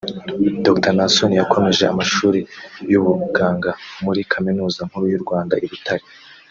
Dr 0.65 0.93
Naasson 0.95 1.31
yakomeje 1.39 1.83
amashuri 1.93 2.39
y’ubuganga 2.91 3.71
muri 4.03 4.21
Kaminuza 4.31 4.79
Nkuru 4.87 5.05
y’u 5.13 5.23
Rwanda 5.23 5.55
i 5.65 5.69
Butare 5.71 6.05